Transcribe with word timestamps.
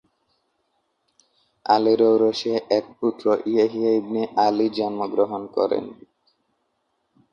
আলীর 1.65 2.01
ঔরসে 2.11 2.53
এক 2.77 2.85
পুত্র 2.99 3.25
ইয়াহিয়া 3.45 3.91
ইবনে 3.91 4.21
আলী 4.45 4.67
জন্ম 4.69 4.99
গ্রহণ 5.07 5.41
করেন। 5.55 5.85